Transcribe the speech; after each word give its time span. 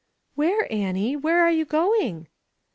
"Where, 0.33 0.67
Annie? 0.73 1.15
where 1.15 1.43
are 1.43 1.51
you 1.51 1.63
going 1.63 2.27